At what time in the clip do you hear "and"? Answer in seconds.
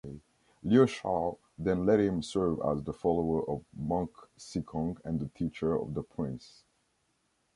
5.05-5.19